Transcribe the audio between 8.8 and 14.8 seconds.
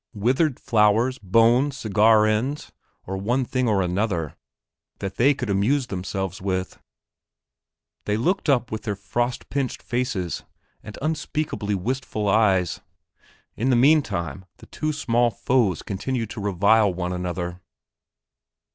their frost pinched faces and unspeakably wistful eyes. In the meantime, the